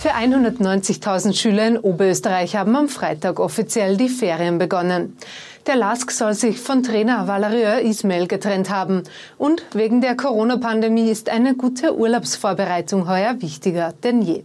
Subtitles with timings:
[0.00, 5.18] Für 190.000 Schüler in Oberösterreich haben am Freitag offiziell die Ferien begonnen.
[5.66, 9.02] Der LASK soll sich von Trainer Valerieu Ismail getrennt haben.
[9.38, 14.44] Und wegen der Corona-Pandemie ist eine gute Urlaubsvorbereitung heuer wichtiger denn je.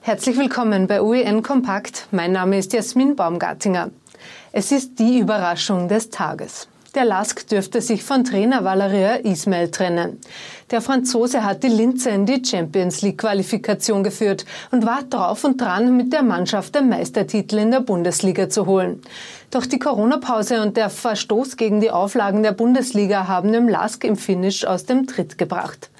[0.00, 2.06] Herzlich willkommen bei OEN Kompakt.
[2.10, 3.90] Mein Name ist Jasmin Baumgartinger.
[4.50, 6.69] Es ist die Überraschung des Tages.
[6.96, 10.20] Der Lask dürfte sich von Trainer Valerieu Ismail trennen.
[10.72, 15.60] Der Franzose hat die Linze in die Champions League Qualifikation geführt und war drauf und
[15.60, 19.02] dran, mit der Mannschaft den Meistertitel in der Bundesliga zu holen.
[19.50, 24.14] Doch die Corona-Pause und der Verstoß gegen die Auflagen der Bundesliga haben dem Lask im
[24.14, 25.90] Finish aus dem Tritt gebracht.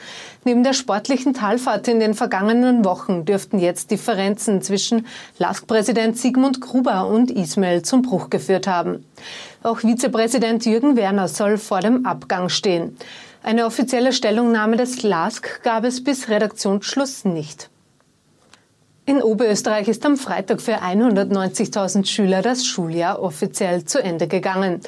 [0.44, 5.04] Neben der sportlichen Talfahrt in den vergangenen Wochen dürften jetzt Differenzen zwischen
[5.38, 9.04] LASK-Präsident Sigmund Gruber und Ismail zum Bruch geführt haben.
[9.64, 12.96] Auch Vizepräsident Jürgen Werner soll vor dem Abgang stehen.
[13.42, 17.68] Eine offizielle Stellungnahme des LASK gab es bis Redaktionsschluss nicht.
[19.10, 24.82] In Oberösterreich ist am Freitag für 190.000 Schüler das Schuljahr offiziell zu Ende gegangen.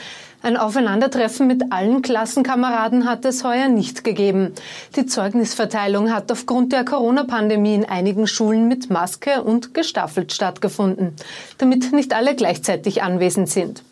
[0.44, 4.52] Ein Aufeinandertreffen mit allen Klassenkameraden hat es heuer nicht gegeben.
[4.94, 11.16] Die Zeugnisverteilung hat aufgrund der Corona-Pandemie in einigen Schulen mit Maske und gestaffelt stattgefunden,
[11.58, 13.82] damit nicht alle gleichzeitig anwesend sind.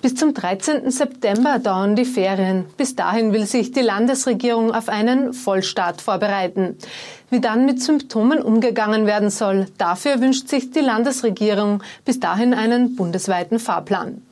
[0.00, 0.92] Bis zum 13.
[0.92, 2.66] September dauern die Ferien.
[2.76, 6.76] Bis dahin will sich die Landesregierung auf einen Vollstart vorbereiten.
[7.30, 12.94] Wie dann mit Symptomen umgegangen werden soll, dafür wünscht sich die Landesregierung bis dahin einen
[12.94, 14.22] bundesweiten Fahrplan.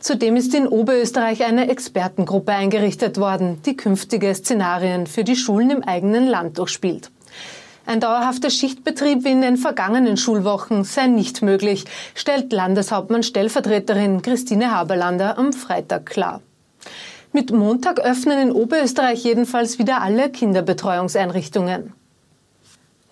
[0.00, 5.82] Zudem ist in Oberösterreich eine Expertengruppe eingerichtet worden, die künftige Szenarien für die Schulen im
[5.82, 7.10] eigenen Land durchspielt.
[7.86, 11.84] Ein dauerhafter Schichtbetrieb wie in den vergangenen Schulwochen sei nicht möglich,
[12.16, 16.42] stellt Landeshauptmann Stellvertreterin Christine Haberlander am Freitag klar.
[17.32, 21.92] Mit Montag öffnen in Oberösterreich jedenfalls wieder alle Kinderbetreuungseinrichtungen.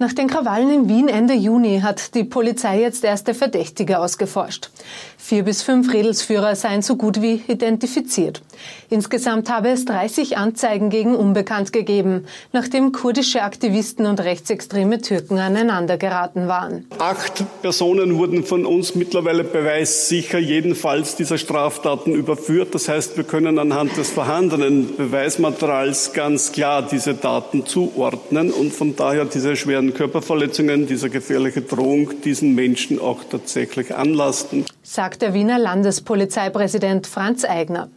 [0.00, 4.70] Nach den Krawallen in Wien Ende Juni hat die Polizei jetzt erste Verdächtige ausgeforscht.
[5.16, 8.42] Vier bis fünf Redelsführer seien so gut wie identifiziert.
[8.90, 15.96] Insgesamt habe es 30 Anzeigen gegen Unbekannt gegeben, nachdem kurdische Aktivisten und rechtsextreme Türken aneinander
[15.96, 16.86] geraten waren.
[16.98, 22.74] Acht Personen wurden von uns mittlerweile beweissicher jedenfalls dieser Straftaten überführt.
[22.74, 28.96] Das heißt, wir können anhand des vorhandenen Beweismaterials ganz klar diese Daten zuordnen und von
[28.96, 34.64] daher diese schweren Körperverletzungen, dieser gefährliche Drohung diesen Menschen auch tatsächlich anlasten.
[34.82, 37.88] Sagt der Wiener Landespolizeipräsident Franz Eigner.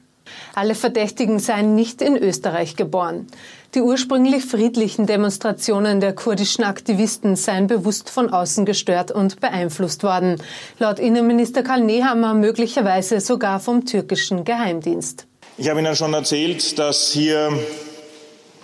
[0.56, 3.28] Alle Verdächtigen seien nicht in Österreich geboren.
[3.74, 10.42] Die ursprünglich friedlichen Demonstrationen der kurdischen Aktivisten seien bewusst von außen gestört und beeinflusst worden.
[10.80, 15.28] Laut Innenminister Karl Nehammer möglicherweise sogar vom türkischen Geheimdienst.
[15.58, 17.52] Ich habe Ihnen schon erzählt, dass hier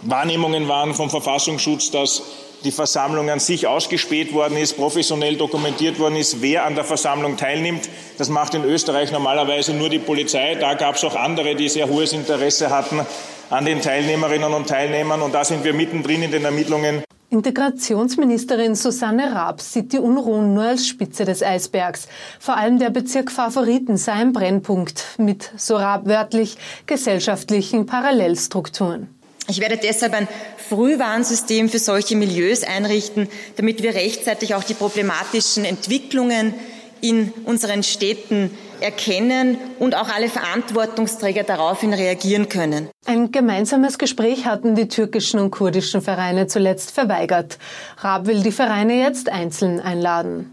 [0.04, 2.22] Wahrnehmungen waren vom Verfassungsschutz, dass
[2.64, 7.38] die Versammlung an sich ausgespäht worden ist, professionell dokumentiert worden ist, wer an der Versammlung
[7.38, 7.90] teilnimmt.
[8.18, 10.56] Das macht in Österreich normalerweise nur die Polizei.
[10.56, 13.02] Da gab es auch andere, die sehr hohes Interesse hatten
[13.50, 15.22] an den Teilnehmerinnen und Teilnehmern.
[15.22, 17.04] Und da sind wir mittendrin in den Ermittlungen.
[17.30, 22.08] Integrationsministerin Susanne Raab sieht die Unruhen nur als Spitze des Eisbergs.
[22.40, 29.13] Vor allem der Bezirk Favoriten sei ein Brennpunkt mit, so Raab wörtlich, gesellschaftlichen Parallelstrukturen.
[29.48, 30.28] Ich werde deshalb ein
[30.70, 33.28] Frühwarnsystem für solche Milieus einrichten,
[33.58, 36.54] damit wir rechtzeitig auch die problematischen Entwicklungen
[37.02, 42.90] in unseren Städten erkennen und auch alle Verantwortungsträger daraufhin reagieren können.
[43.06, 47.58] Ein gemeinsames Gespräch hatten die türkischen und kurdischen Vereine zuletzt verweigert.
[47.98, 50.50] Raab will die Vereine jetzt einzeln einladen.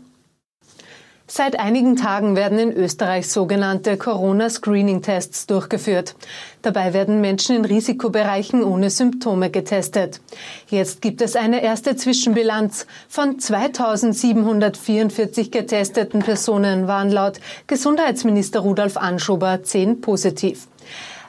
[1.32, 6.16] Seit einigen Tagen werden in Österreich sogenannte Corona-Screening-Tests durchgeführt.
[6.62, 10.20] Dabei werden Menschen in Risikobereichen ohne Symptome getestet.
[10.68, 12.84] Jetzt gibt es eine erste Zwischenbilanz.
[13.08, 20.66] Von 2744 getesteten Personen waren laut Gesundheitsminister Rudolf Anschober zehn positiv.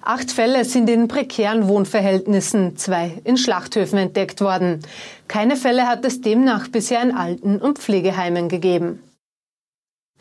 [0.02, 4.80] Acht Fälle sind in prekären Wohnverhältnissen, zwei in Schlachthöfen entdeckt worden.
[5.28, 9.04] Keine Fälle hat es demnach bisher in Alten- und Pflegeheimen gegeben.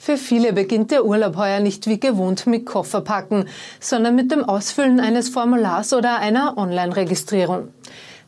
[0.02, 3.44] Für viele beginnt der Urlaub heuer nicht wie gewohnt mit Kofferpacken,
[3.80, 7.68] sondern mit dem Ausfüllen eines Formulars oder einer Online-Registrierung.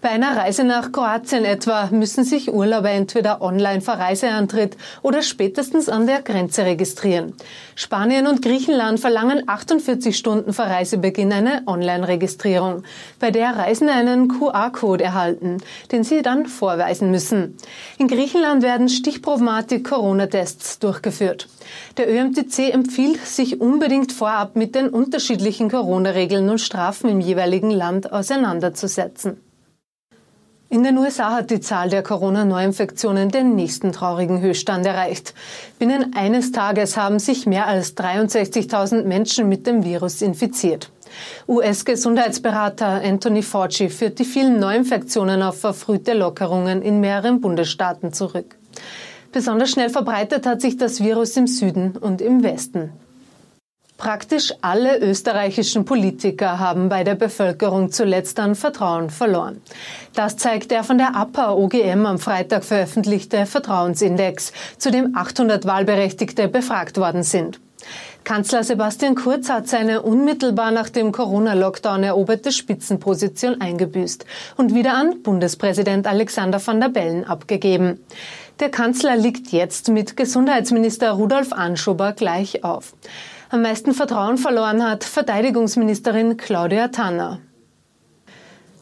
[0.03, 5.89] Bei einer Reise nach Kroatien etwa müssen sich Urlauber entweder online vor Reiseantritt oder spätestens
[5.89, 7.35] an der Grenze registrieren.
[7.77, 12.83] Spanien und Griechenland verlangen 48 Stunden vor Reisebeginn eine Online-Registrierung,
[13.21, 15.59] bei der Reisende einen QR-Code erhalten,
[15.93, 17.57] den sie dann vorweisen müssen.
[17.97, 21.47] In Griechenland werden stichprobenartig Corona-Tests durchgeführt.
[21.97, 28.13] Der ÖMTC empfiehlt, sich unbedingt vorab mit den unterschiedlichen Corona-Regeln und Strafen im jeweiligen Land
[28.13, 29.41] auseinanderzusetzen.
[30.73, 35.35] In den USA hat die Zahl der Corona-Neuinfektionen den nächsten traurigen Höchststand erreicht.
[35.79, 40.91] Binnen eines Tages haben sich mehr als 63.000 Menschen mit dem Virus infiziert.
[41.47, 48.57] US-Gesundheitsberater Anthony Fauci führt die vielen Neuinfektionen auf verfrühte Lockerungen in mehreren Bundesstaaten zurück.
[49.31, 52.95] Besonders schnell verbreitet hat sich das Virus im Süden und im Westen.
[54.03, 59.63] Praktisch alle österreichischen Politiker haben bei der Bevölkerung zuletzt an Vertrauen verloren.
[60.13, 66.49] Das zeigt der von der APA OGM am Freitag veröffentlichte Vertrauensindex, zu dem 800 Wahlberechtigte
[66.49, 67.61] befragt worden sind.
[68.25, 74.27] Kanzler Sebastian Kurz hat seine unmittelbar nach dem Corona-Lockdown eroberte Spitzenposition eingebüßt
[74.57, 78.01] und wieder an Bundespräsident Alexander van der Bellen abgegeben.
[78.59, 82.95] Der Kanzler liegt jetzt mit Gesundheitsminister Rudolf Anschober gleich auf.
[83.53, 87.39] Am meisten Vertrauen verloren hat Verteidigungsministerin Claudia Tanner.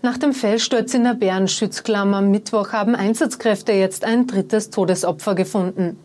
[0.01, 5.99] Nach dem Felssturz in der Bärenschützklamm am Mittwoch haben Einsatzkräfte jetzt ein drittes Todesopfer gefunden.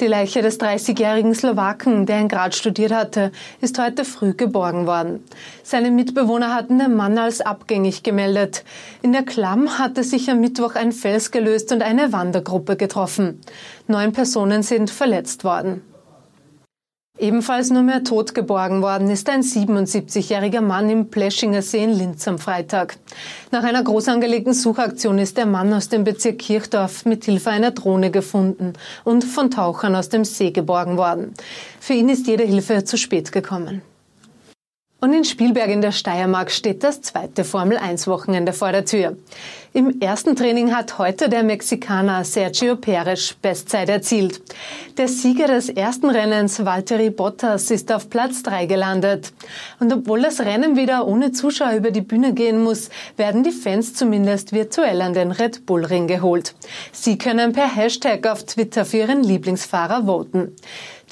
[0.00, 3.30] Die Leiche des 30-jährigen Slowaken, der in Graz studiert hatte,
[3.60, 5.22] ist heute früh geborgen worden.
[5.62, 8.64] Seine Mitbewohner hatten den Mann als abgängig gemeldet.
[9.02, 13.40] In der Klamm hatte sich am Mittwoch ein Fels gelöst und eine Wandergruppe getroffen.
[13.86, 15.82] Neun Personen sind verletzt worden.
[17.20, 22.26] Ebenfalls nur mehr tot geborgen worden ist ein 77-jähriger Mann im Pleschinger See in Linz
[22.26, 22.96] am Freitag.
[23.50, 27.72] Nach einer groß angelegten Suchaktion ist der Mann aus dem Bezirk Kirchdorf mit Hilfe einer
[27.72, 28.72] Drohne gefunden
[29.04, 31.34] und von Tauchern aus dem See geborgen worden.
[31.78, 33.82] Für ihn ist jede Hilfe zu spät gekommen.
[35.02, 39.16] Und in Spielberg in der Steiermark steht das zweite Formel-1-Wochenende vor der Tür.
[39.72, 44.42] Im ersten Training hat heute der Mexikaner Sergio Perez Bestzeit erzielt.
[44.96, 49.32] Der Sieger des ersten Rennens, Valtteri Bottas, ist auf Platz 3 gelandet.
[49.78, 53.94] Und obwohl das Rennen wieder ohne Zuschauer über die Bühne gehen muss, werden die Fans
[53.94, 56.56] zumindest virtuell an den Red Bull Ring geholt.
[56.90, 60.56] Sie können per Hashtag auf Twitter für ihren Lieblingsfahrer voten.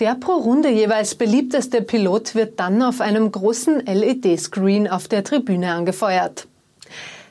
[0.01, 5.73] Der pro Runde jeweils beliebteste Pilot wird dann auf einem großen LED-Screen auf der Tribüne
[5.73, 6.48] angefeuert.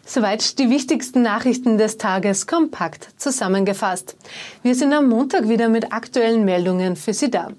[0.10, 4.16] Soweit die wichtigsten Nachrichten des Tages kompakt zusammengefasst.
[4.64, 7.50] Wir sind am Montag wieder mit aktuellen Meldungen für Sie da.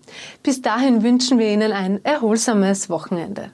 [0.43, 3.51] Bis dahin wünschen wir Ihnen ein erholsames Wochenende.